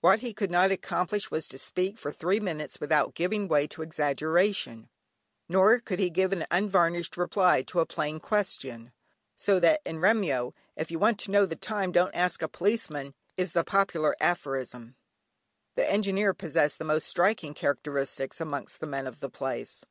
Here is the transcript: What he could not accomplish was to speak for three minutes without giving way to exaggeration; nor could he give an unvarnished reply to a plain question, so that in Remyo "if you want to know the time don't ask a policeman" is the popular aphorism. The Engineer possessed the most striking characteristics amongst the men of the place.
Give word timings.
What 0.00 0.20
he 0.20 0.32
could 0.32 0.52
not 0.52 0.70
accomplish 0.70 1.28
was 1.32 1.48
to 1.48 1.58
speak 1.58 1.98
for 1.98 2.12
three 2.12 2.38
minutes 2.38 2.78
without 2.78 3.16
giving 3.16 3.48
way 3.48 3.66
to 3.66 3.82
exaggeration; 3.82 4.88
nor 5.48 5.80
could 5.80 5.98
he 5.98 6.08
give 6.08 6.32
an 6.32 6.46
unvarnished 6.52 7.16
reply 7.16 7.62
to 7.62 7.80
a 7.80 7.84
plain 7.84 8.20
question, 8.20 8.92
so 9.34 9.58
that 9.58 9.80
in 9.84 9.98
Remyo 9.98 10.54
"if 10.76 10.92
you 10.92 11.00
want 11.00 11.18
to 11.18 11.32
know 11.32 11.46
the 11.46 11.56
time 11.56 11.90
don't 11.90 12.14
ask 12.14 12.42
a 12.42 12.48
policeman" 12.48 13.12
is 13.36 13.54
the 13.54 13.64
popular 13.64 14.14
aphorism. 14.20 14.94
The 15.74 15.90
Engineer 15.90 16.32
possessed 16.32 16.78
the 16.78 16.84
most 16.84 17.08
striking 17.08 17.52
characteristics 17.52 18.40
amongst 18.40 18.78
the 18.78 18.86
men 18.86 19.08
of 19.08 19.18
the 19.18 19.30
place. 19.30 19.84